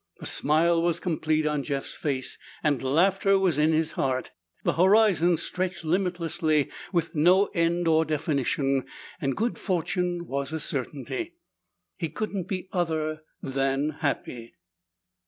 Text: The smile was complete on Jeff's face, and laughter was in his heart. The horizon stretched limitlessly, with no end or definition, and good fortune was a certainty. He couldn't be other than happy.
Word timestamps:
The 0.19 0.25
smile 0.25 0.81
was 0.81 0.99
complete 0.99 1.45
on 1.45 1.61
Jeff's 1.61 1.95
face, 1.95 2.39
and 2.63 2.81
laughter 2.81 3.37
was 3.37 3.59
in 3.59 3.71
his 3.71 3.91
heart. 3.91 4.31
The 4.63 4.73
horizon 4.73 5.37
stretched 5.37 5.83
limitlessly, 5.85 6.71
with 6.91 7.13
no 7.13 7.51
end 7.53 7.87
or 7.87 8.03
definition, 8.03 8.85
and 9.21 9.37
good 9.37 9.59
fortune 9.59 10.25
was 10.25 10.51
a 10.51 10.59
certainty. 10.59 11.35
He 11.97 12.09
couldn't 12.09 12.47
be 12.47 12.67
other 12.71 13.21
than 13.43 13.89
happy. 13.99 14.55